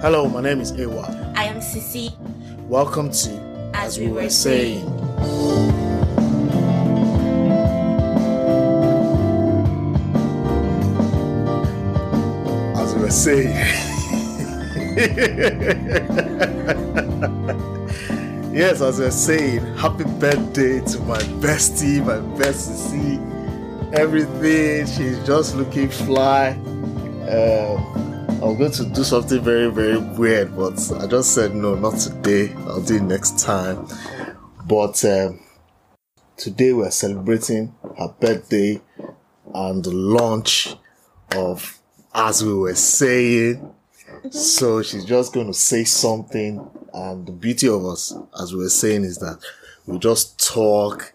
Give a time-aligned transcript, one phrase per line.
[0.00, 1.04] Hello, my name is Ewa.
[1.36, 2.10] I am Sisi.
[2.68, 4.86] Welcome to As We Were Saying.
[12.74, 13.54] As we were saying.
[18.54, 23.18] yes, as we were saying, happy birthday to my bestie, my best see
[23.94, 24.86] everything.
[24.86, 26.50] She's just looking fly.
[26.50, 27.94] Um,
[28.42, 32.52] I'm going to do something very, very weird, but I just said no, not today.
[32.66, 33.86] I'll do it next time.
[34.66, 35.40] But um,
[36.36, 38.80] today we're celebrating her birthday
[39.54, 40.74] and the launch
[41.34, 41.78] of
[42.14, 43.74] As We Were Saying.
[44.30, 46.68] So she's just going to say something.
[46.92, 49.38] And the beauty of us, as we were saying, is that
[49.86, 51.13] we just talk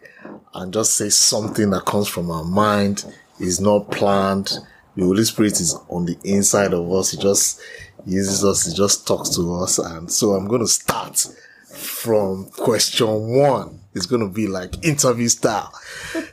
[0.54, 3.06] and just say something that comes from our mind,
[3.40, 4.52] is not planned.
[4.96, 7.12] The Holy Spirit is on the inside of us.
[7.12, 7.62] He just
[8.06, 9.78] uses us, he just talks to us.
[9.78, 11.26] And so I'm going to start
[11.74, 13.80] from question one.
[13.94, 15.74] It's going to be like interview style.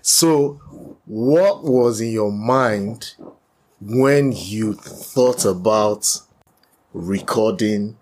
[0.03, 0.61] So,
[1.07, 3.15] what was in your mind
[3.81, 6.21] when you thought about
[6.93, 7.97] recording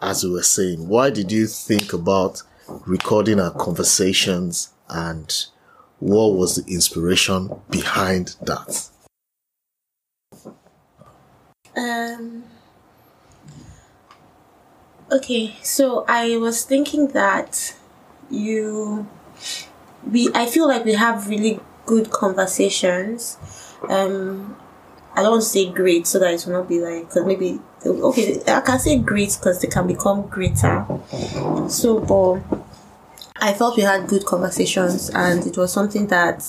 [0.00, 0.88] as we were saying?
[0.88, 2.42] Why did you think about
[2.86, 5.46] recording our conversations and
[5.98, 8.88] what was the inspiration behind that?
[11.76, 12.44] Um.
[15.12, 17.76] Okay, so I was thinking that
[18.30, 19.06] you,
[20.10, 23.38] we, I feel like we have really good conversations.
[23.88, 24.56] Um,
[25.14, 28.60] I don't say great so that it will not be like, cause maybe, okay, I
[28.60, 30.86] can say great because they can become greater.
[31.68, 32.63] So, but
[33.44, 36.42] I felt we had good conversations and it was something that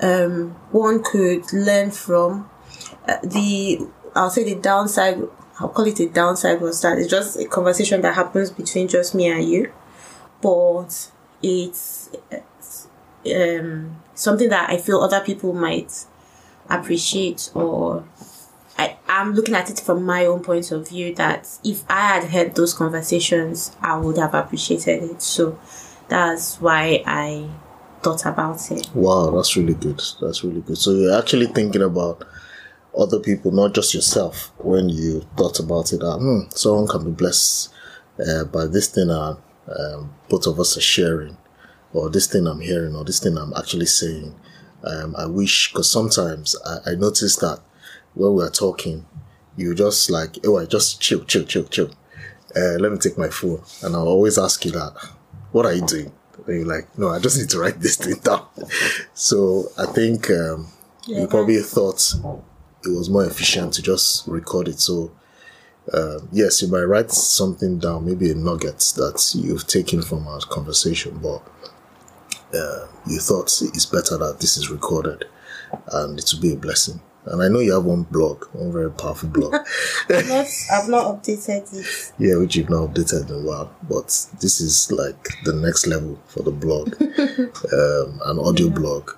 [0.00, 2.48] um, one could learn from.
[3.06, 5.18] Uh, the I'll say the downside,
[5.60, 9.14] I'll call it a downside was that it's just a conversation that happens between just
[9.14, 9.70] me and you,
[10.40, 11.10] but
[11.42, 12.88] it's, it's
[13.34, 16.06] um, something that I feel other people might
[16.70, 18.08] appreciate or
[18.78, 22.24] I, I'm looking at it from my own point of view that if I had
[22.30, 25.20] heard those conversations, I would have appreciated it.
[25.20, 25.58] So
[26.08, 27.48] that's why I
[28.02, 28.88] thought about it.
[28.94, 30.00] Wow, that's really good.
[30.20, 30.78] That's really good.
[30.78, 32.24] So you're actually thinking about
[32.96, 36.00] other people, not just yourself, when you thought about it.
[36.00, 37.72] Hmm, someone can be blessed
[38.26, 41.36] uh, by this thing that um, both of us are sharing,
[41.92, 44.34] or this thing I'm hearing, or this thing I'm actually saying.
[44.84, 47.60] Um, I wish, because sometimes I, I notice that
[48.14, 49.04] when we're talking,
[49.56, 51.90] you just like, oh, I just chill, chill, chill, chill.
[52.54, 53.62] Uh, let me take my phone.
[53.82, 54.92] And I'll always ask you that,
[55.56, 56.12] what are you doing?
[56.46, 58.46] And you're like, no, I just need to write this thing down.
[59.14, 60.68] so I think um,
[61.06, 62.12] Yeah, you probably thought
[62.84, 64.80] it was more efficient to just record it.
[64.80, 65.12] So
[65.90, 70.40] uh, yes, you might write something down, maybe a nugget that you've taken from our
[70.40, 71.40] conversation, but
[72.54, 75.24] uh, you thought it's better that this is recorded
[75.90, 77.00] and it will be a blessing.
[77.26, 79.52] And I know you have one blog, one very powerful blog.
[80.08, 82.12] Not, I've not updated it.
[82.18, 84.06] Yeah, which you've not updated in a while, but
[84.40, 89.10] this is like the next level for the blog, um, an audio blog.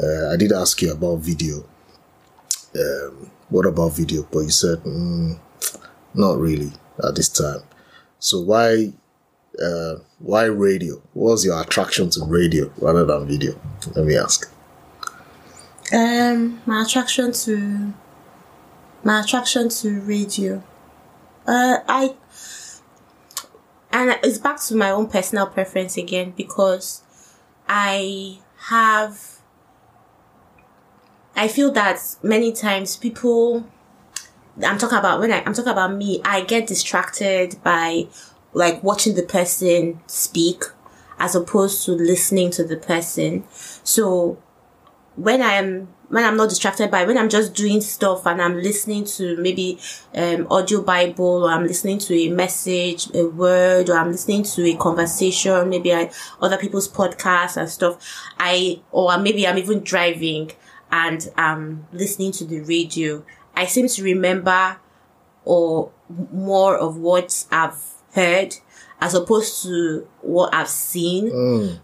[0.00, 1.64] Uh, I did ask you about video.
[2.76, 4.22] Um, what about video?
[4.30, 5.36] But you said mm,
[6.14, 6.70] not really
[7.02, 7.62] at this time.
[8.20, 8.92] So why,
[9.60, 11.02] uh, why radio?
[11.14, 13.60] What was your attraction to radio rather than video?
[13.96, 14.52] Let me ask.
[15.92, 17.92] Um, my attraction to
[19.02, 20.62] my attraction to radio.
[21.46, 22.14] Uh, I
[23.92, 27.02] and it's back to my own personal preference again because
[27.68, 29.40] I have.
[31.34, 33.66] I feel that many times people.
[34.64, 36.20] I'm talking about when I, I'm talking about me.
[36.24, 38.06] I get distracted by
[38.52, 40.64] like watching the person speak
[41.18, 43.44] as opposed to listening to the person.
[43.82, 44.38] So
[45.16, 49.04] when I'm when I'm not distracted by when I'm just doing stuff and I'm listening
[49.04, 49.78] to maybe
[50.14, 54.66] um audio Bible or I'm listening to a message, a word, or I'm listening to
[54.66, 56.10] a conversation, maybe I,
[56.42, 57.96] other people's podcasts and stuff.
[58.38, 60.50] I or maybe I'm even driving
[60.90, 63.24] and I'm listening to the radio.
[63.54, 64.78] I seem to remember
[65.44, 65.92] or
[66.32, 67.80] more of what I've
[68.14, 68.56] heard
[69.00, 71.30] as opposed to what I've seen.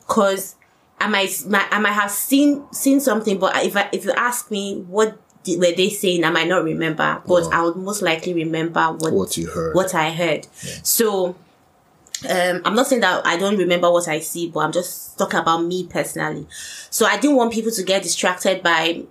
[0.07, 0.56] Cause
[0.99, 4.81] I might, I might have seen, seen something, but if I, if you ask me
[4.89, 8.83] what did, were they saying, I might not remember, but I would most likely remember
[8.99, 9.75] what, What you heard.
[9.75, 10.47] what I heard.
[10.83, 11.37] So,
[12.29, 15.39] um, I'm not saying that I don't remember what I see, but I'm just talking
[15.39, 16.47] about me personally.
[16.91, 19.03] So I didn't want people to get distracted by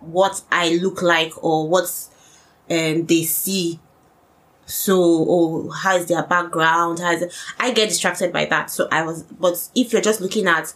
[0.00, 1.84] what I look like or what
[2.68, 3.78] um, they see.
[4.70, 4.94] So,
[5.28, 6.98] oh, how is their background?
[7.00, 7.34] How is it?
[7.58, 8.70] I get distracted by that.
[8.70, 10.72] So I was, but if you're just looking at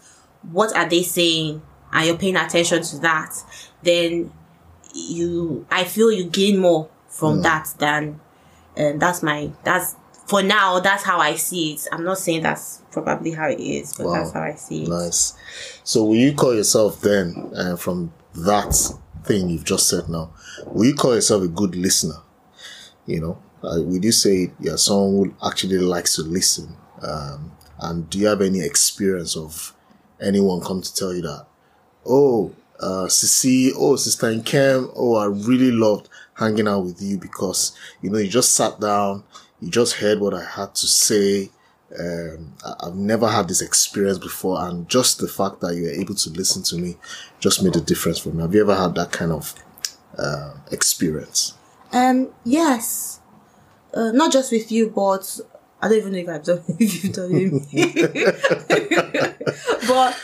[0.50, 1.62] what are they saying
[1.92, 3.34] and you're paying attention to that,
[3.82, 4.32] then
[4.94, 8.20] you, I feel you gain more from that than,
[8.76, 11.86] and that's my, that's, for now, that's how I see it.
[11.92, 14.12] I'm not saying that's probably how it is, but Wow.
[14.14, 14.88] that's how I see it.
[14.88, 15.34] Nice.
[15.84, 18.74] So, will you call yourself then, uh, from that
[19.24, 20.32] thing you've just said now,
[20.66, 22.16] will you call yourself a good listener?
[23.06, 26.76] You know, uh, would you say you're someone who actually likes to listen?
[27.02, 29.74] Um, and do you have any experience of
[30.20, 31.46] anyone come to tell you that,
[32.06, 37.76] oh, uh, Sisi, oh, Sister Nkem, oh, I really loved hanging out with you because,
[38.02, 39.24] you know, you just sat down,
[39.60, 41.50] you just heard what I had to say.
[41.98, 46.14] Um, I've never had this experience before, and just the fact that you were able
[46.16, 46.96] to listen to me
[47.38, 48.42] just made a difference for me.
[48.42, 49.54] Have you ever had that kind of
[50.18, 51.54] uh, experience?
[51.92, 53.20] Um, yes.
[53.94, 55.40] Uh, not just with you, but
[55.80, 57.72] I don't even know if I've done if you've done with
[59.88, 60.16] but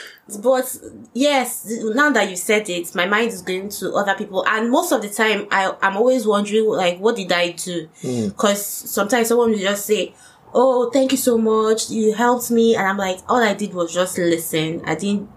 [0.43, 0.77] but
[1.13, 4.93] yes, now that you said it, my mind is going to other people, and most
[4.93, 7.89] of the time, I I'm always wondering like, what did I do?
[8.03, 10.15] Because sometimes someone will just say,
[10.55, 13.93] "Oh, thank you so much, you helped me," and I'm like, all I did was
[13.93, 14.83] just listen.
[14.85, 15.29] I didn't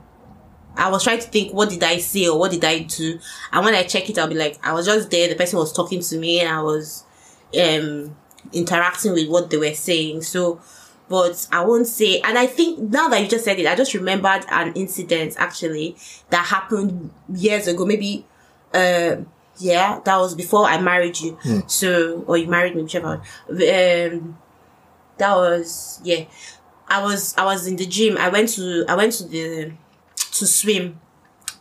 [0.75, 3.19] I was trying to think, what did I say or what did I do?
[3.51, 5.27] And when I check it, I'll be like, I was just there.
[5.27, 7.03] The person was talking to me and I was,
[7.61, 8.15] um,
[8.51, 10.21] interacting with what they were saying.
[10.23, 10.59] So,
[11.09, 13.93] but I won't say, and I think now that you just said it, I just
[13.93, 15.95] remembered an incident actually
[16.29, 18.25] that happened years ago, maybe,
[18.73, 19.17] uh,
[19.57, 21.37] yeah, that was before I married you.
[21.67, 23.21] So, or you married me, whichever.
[23.49, 24.37] Um,
[25.17, 26.25] that was, yeah.
[26.87, 28.17] I was, I was in the gym.
[28.17, 29.73] I went to, I went to the,
[30.15, 30.99] to swim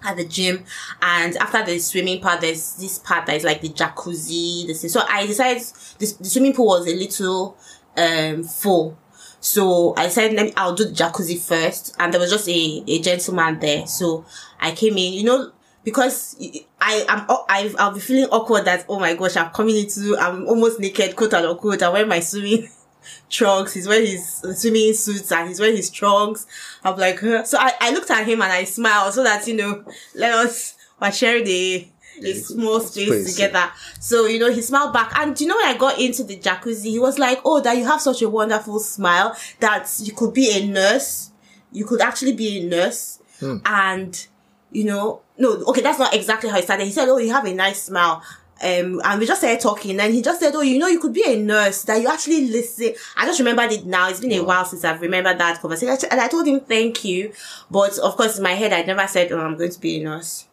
[0.04, 0.64] at the gym
[1.00, 5.02] and after the swimming part there's this part that is like the jacuzzi this so
[5.08, 5.62] i decided
[5.98, 7.56] this the swimming pool was a little
[7.96, 8.98] um full.
[9.40, 12.84] So i said let me, i'll do the jacuzzi first and there was just a,
[12.86, 13.86] a gentleman there.
[13.86, 14.24] So
[14.60, 15.52] i came in you know
[15.84, 16.36] because
[16.80, 20.46] I am I I'll be feeling awkward that oh my gosh I'm coming into I'm
[20.46, 22.68] almost naked quote unquote I'm wearing my swimming
[23.28, 23.74] trunks.
[23.74, 26.46] He's wearing his swimming suits and he's wearing his trunks.
[26.84, 27.44] I'm like, huh.
[27.44, 29.84] so I, I looked at him and I smiled so that, you know,
[30.14, 31.90] let us, we're sharing a,
[32.22, 33.70] a small space, space, together.
[34.00, 35.12] So, you know, he smiled back.
[35.18, 37.84] And you know, when I got into the jacuzzi, he was like, oh, that you
[37.84, 41.30] have such a wonderful smile that you could be a nurse.
[41.72, 43.18] You could actually be a nurse.
[43.40, 43.58] Hmm.
[43.64, 44.26] And,
[44.70, 46.84] you know, no, okay, that's not exactly how he started.
[46.84, 48.22] He said, oh, you have a nice smile.
[48.62, 51.12] Um, and we just started talking and he just said, oh, you know, you could
[51.12, 52.94] be a nurse, that you actually listen.
[53.16, 54.08] I just remembered it now.
[54.08, 56.08] It's been a while since I've remembered that conversation.
[56.10, 57.32] And I told him, thank you.
[57.70, 60.04] But of course, in my head, I never said, oh, I'm going to be a
[60.04, 60.46] nurse.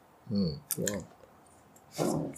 [2.00, 2.32] Wow.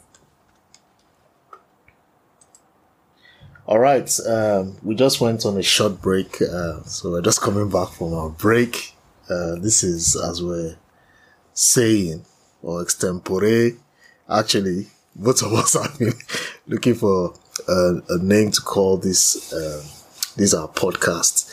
[3.67, 4.19] All right.
[4.27, 8.13] Um, we just went on a short break, uh, so we're just coming back from
[8.13, 8.95] our break.
[9.29, 10.75] Uh, this is as we're
[11.53, 12.25] saying
[12.61, 13.77] or extempore.
[14.29, 16.13] Actually, both of us have been
[16.67, 17.33] looking for
[17.67, 19.53] a, a name to call this.
[19.53, 19.81] Um,
[20.37, 21.51] these are podcasts,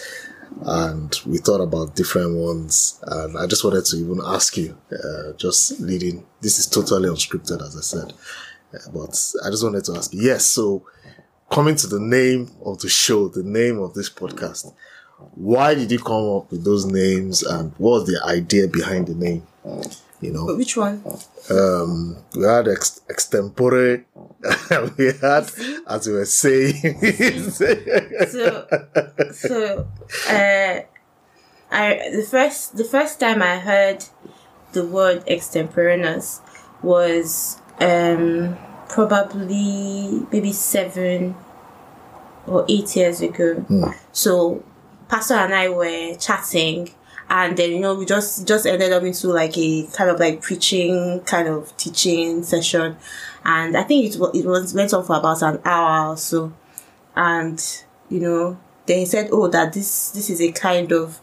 [0.63, 3.01] and we thought about different ones.
[3.03, 6.25] And I just wanted to even ask you, uh, just leading.
[6.41, 8.13] This is totally unscripted, as I said,
[8.73, 9.11] Uh, but
[9.45, 10.23] I just wanted to ask you.
[10.23, 10.85] Yes, so
[11.51, 14.73] coming to the name of the show, the name of this podcast.
[15.35, 19.15] Why did you come up with those names, and what was the idea behind the
[19.15, 19.43] name?
[20.21, 21.05] You know, But which one?
[21.51, 24.05] um, we had ex- extempore.
[24.99, 25.51] we had,
[25.87, 26.75] as we were saying,
[27.51, 28.67] so
[29.33, 29.87] so
[30.29, 30.81] uh
[31.71, 34.05] I the first the first time I heard
[34.73, 36.41] the word extemporaneous
[36.83, 38.57] was um
[38.89, 41.37] probably maybe seven
[42.47, 43.65] or eight years ago.
[44.13, 44.65] So
[45.09, 46.91] Pastor and I were chatting
[47.31, 50.41] and then you know we just just ended up into like a kind of like
[50.41, 52.97] preaching kind of teaching session.
[53.45, 56.53] And I think it was it was went on for about an hour or so.
[57.15, 57.63] And
[58.09, 61.21] you know then he said oh that this this is a kind of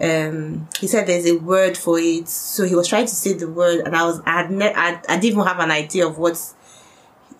[0.00, 2.28] um he said there's a word for it.
[2.28, 5.00] So he was trying to say the word and i was i had ne- I,
[5.08, 6.40] I didn't even have an idea of what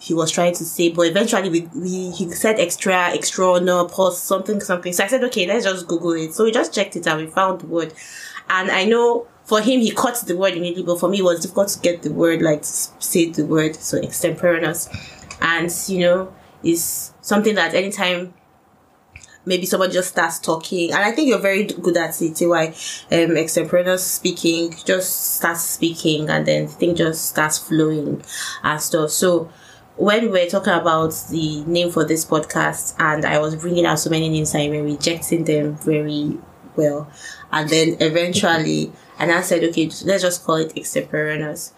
[0.01, 4.61] he was trying to say but eventually we, we he said extra extraordinary pause something
[4.61, 7.21] something so i said okay let's just google it so we just checked it and
[7.21, 7.93] we found the word
[8.49, 11.41] and i know for him he caught the word immediately but for me it was
[11.41, 14.89] difficult to get the word like say the word so extemporaneous
[15.43, 18.33] and you know is something that anytime
[19.45, 22.39] maybe someone just starts talking, and I think you're very good at it.
[22.47, 22.75] Why,
[23.11, 28.23] um, extemporaneous speaking, just starts speaking, and then thing just starts flowing
[28.63, 29.11] and stuff.
[29.11, 29.51] So
[30.01, 33.99] when we were talking about the name for this podcast, and I was bringing out
[33.99, 36.39] so many names, I were rejecting them very
[36.75, 37.11] well,
[37.53, 41.75] and then eventually, and I said, okay, let's just call it extemporaneous.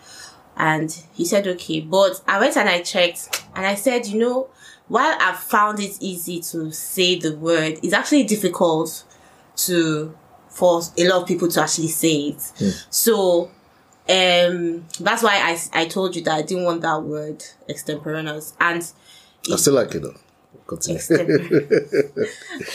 [0.56, 4.50] And he said, okay, but I went and I checked, and I said, you know,
[4.86, 9.02] while I've found it easy to say the word, it's actually difficult
[9.56, 10.16] to
[10.48, 12.36] for a lot of people to actually say it.
[12.36, 12.86] Mm.
[12.90, 13.50] So
[14.08, 18.82] um that's why I I told you that I didn't want that word extemporaneous and
[19.50, 20.16] I still like it though.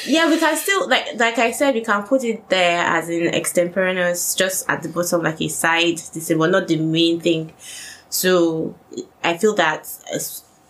[0.05, 3.33] Yeah, we can still like like I said, we can put it there as in
[3.33, 5.97] extemporaneous, just at the bottom, like a side.
[5.97, 7.53] This is well, not the main thing.
[8.09, 8.75] So
[9.23, 9.87] I feel that,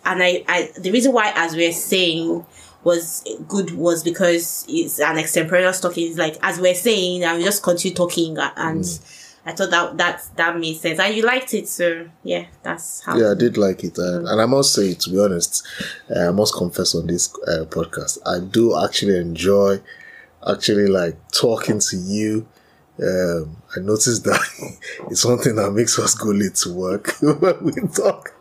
[0.04, 2.44] and I, I the reason why, as we're saying,
[2.84, 6.08] was good was because it's an extemporaneous talking.
[6.08, 9.24] It's like as we're saying, and we just continue talking, and mm.
[9.44, 13.16] I thought that that that made sense, and you liked it, so yeah, that's how.
[13.16, 15.66] Yeah, I did like it, uh, and I must say, to be honest,
[16.14, 19.80] uh, I must confess on this uh, podcast, I do actually enjoy
[20.46, 22.46] actually like talking to you
[23.00, 24.40] um, I noticed that
[25.10, 28.34] it's something that makes us go late to work when we talk,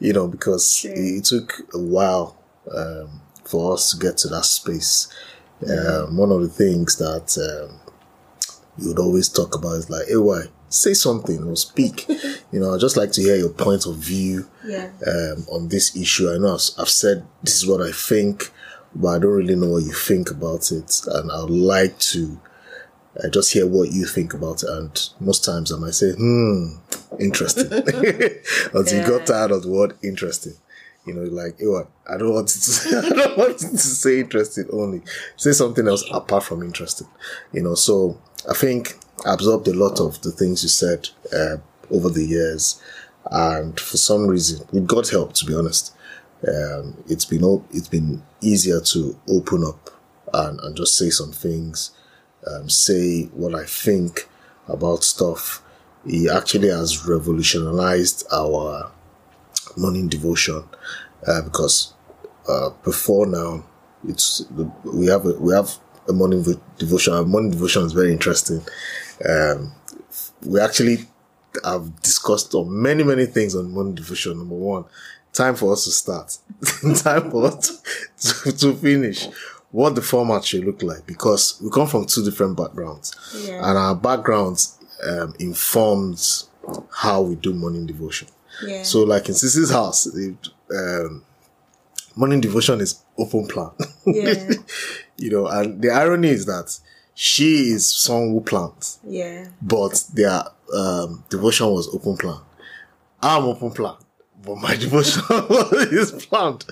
[0.00, 0.92] you know, because sure.
[0.94, 2.36] it took a while
[2.74, 5.08] um, for us to get to that space.
[5.62, 7.78] Um, one of the things that um,
[8.78, 10.44] you would always talk about is like, hey, why?
[10.68, 12.08] Say something or speak.
[12.52, 14.90] you know, I just like to hear your point of view yeah.
[15.06, 16.32] um, on this issue.
[16.32, 18.50] I know I've said this is what I think,
[18.94, 22.40] but I don't really know what you think about it, and I'd like to
[23.22, 26.76] I just hear what you think about it, and most times I might say, "Hmm,
[27.20, 29.06] interesting," until yeah.
[29.06, 30.54] you got tired of the word "interesting."
[31.04, 31.56] You know, like?
[32.08, 32.58] I don't want to.
[32.58, 35.02] Say, I don't want to say interesting only.
[35.36, 37.08] Say something else apart from interesting.
[37.52, 41.56] You know, so I think absorbed a lot of the things you said uh,
[41.90, 42.82] over the years,
[43.30, 45.94] and for some reason, with God's help, to be honest,
[46.46, 49.90] um, it's been it's been easier to open up
[50.34, 51.92] and, and just say some things
[52.46, 54.28] um, say what I think
[54.68, 55.62] about stuff.
[56.06, 58.90] He actually has revolutionized our
[59.76, 60.64] morning devotion
[61.26, 61.94] uh, because
[62.48, 63.64] uh, before now
[64.06, 64.44] it's
[64.84, 65.78] we have a, we have
[66.08, 66.44] a morning
[66.78, 67.14] devotion.
[67.14, 68.62] Our morning devotion is very interesting.
[69.28, 69.72] Um,
[70.44, 71.06] we actually
[71.64, 74.38] have discussed on many many things on morning devotion.
[74.38, 74.84] Number one,
[75.32, 76.38] time for us to start,
[77.02, 77.80] time for us
[78.16, 79.28] to, to, to finish
[79.70, 83.16] what the format should look like because we come from two different backgrounds
[83.46, 83.68] yeah.
[83.68, 84.78] and our backgrounds
[85.08, 86.48] um, informs
[86.94, 88.28] how we do morning devotion.
[88.64, 88.82] Yeah.
[88.82, 91.24] So like in Sisi's house, it, um,
[92.14, 93.70] morning devotion is open plan.
[94.04, 94.54] Yeah.
[95.16, 96.78] You know, and the irony is that
[97.14, 98.98] she is someone who plans.
[99.06, 99.48] Yeah.
[99.60, 100.42] But their
[100.74, 102.38] um, devotion was open plan.
[103.22, 103.96] I'm open plan
[104.44, 105.22] but my devotion
[105.92, 106.64] is planned.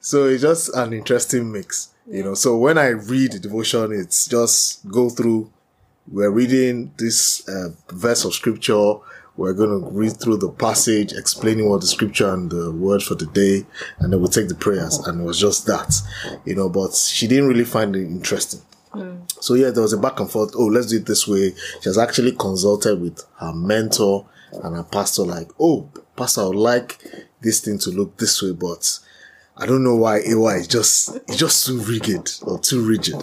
[0.00, 2.18] So it's just an interesting mix, yeah.
[2.18, 2.34] you know.
[2.34, 5.50] So when I read the devotion, it's just go through.
[6.10, 8.94] We're reading this uh, verse of scripture.
[9.36, 13.14] We're going to read through the passage, explaining what the scripture and the word for
[13.14, 13.66] the day,
[13.98, 14.98] and then we'll take the prayers.
[14.98, 15.94] And it was just that,
[16.44, 16.68] you know.
[16.68, 18.60] But she didn't really find it interesting.
[18.92, 19.30] Mm.
[19.42, 20.52] So yeah, there was a back and forth.
[20.54, 21.54] Oh, let's do it this way.
[21.80, 26.56] She has actually consulted with her mentor and her pastor, like, oh, pastor, I would
[26.56, 27.02] like
[27.40, 28.98] this thing to look this way, but
[29.56, 33.22] I don't know why AY is just, it's just too rigid or too rigid,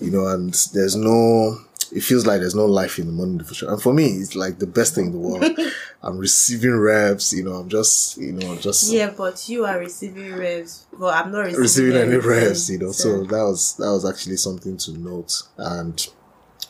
[0.00, 1.58] you know, and there's no,
[1.92, 3.68] it feels like there's no life in the morning devotion.
[3.68, 5.44] And for me, it's like the best thing in the world.
[6.02, 8.92] I'm receiving revs, you know, I'm just, you know, just.
[8.92, 12.92] Yeah, but you are receiving revs, but I'm not receiving, receiving any revs, you know,
[12.92, 13.02] so.
[13.02, 15.42] so that was, that was actually something to note.
[15.56, 16.06] And,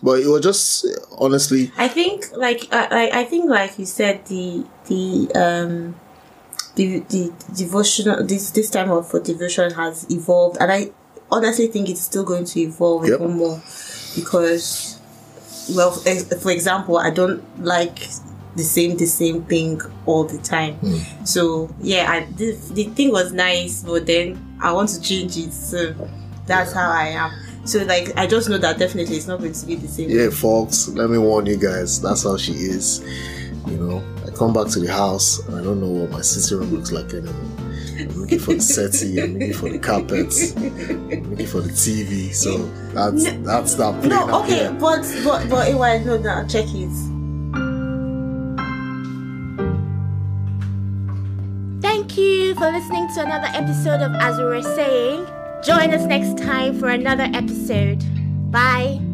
[0.02, 0.86] but it was just
[1.18, 1.72] honestly.
[1.76, 5.96] I think, like, I, I think, like you said, the the um
[6.74, 10.90] the the devotional this this time of for devotion has evolved, and I
[11.30, 13.20] honestly think it's still going to evolve yep.
[13.20, 13.62] even more
[14.14, 14.95] because,
[15.74, 17.98] well, for example, I don't like
[18.56, 20.78] the same the same thing all the time.
[20.80, 21.26] Mm.
[21.26, 25.52] So yeah, I, the the thing was nice, but then I want to change it.
[25.52, 25.94] So
[26.46, 27.32] that's how I am.
[27.66, 30.08] So like I just know that definitely it's not going to be the same.
[30.08, 32.00] Yeah, folks, let me warn you guys.
[32.00, 33.00] That's how she is.
[33.66, 36.58] You know, I come back to the house and I don't know what my sitting
[36.58, 37.65] room looks like anymore.
[37.96, 41.70] Mm, I'm looking for the settee, I'm looking for the carpets, I'm looking for the
[41.70, 42.34] TV.
[42.34, 42.58] So
[42.92, 44.04] that's no, that's that.
[44.04, 44.72] No, okay, here.
[44.72, 46.92] but but but anyway, no, no, check it.
[51.80, 55.26] Thank you for listening to another episode of As We Were Saying.
[55.64, 58.04] Join us next time for another episode.
[58.50, 59.05] Bye.